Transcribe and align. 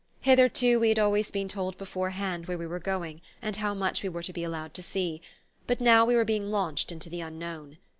Hitherto 0.21 0.79
we 0.79 0.89
had 0.89 0.97
always 0.97 1.29
been 1.29 1.47
told 1.47 1.77
beforehand 1.77 2.47
where 2.47 2.57
we 2.57 2.65
were 2.65 2.79
going 2.79 3.21
and 3.39 3.57
how 3.57 3.75
much 3.75 4.01
we 4.01 4.09
were 4.09 4.23
to 4.23 4.33
be 4.33 4.43
allowed 4.43 4.73
to 4.73 4.81
see; 4.81 5.21
but 5.67 5.79
now 5.79 6.05
we 6.05 6.15
were 6.15 6.25
being 6.25 6.49
launched 6.49 6.91
into 6.91 7.07
the 7.07 7.21
unknown. 7.21 7.77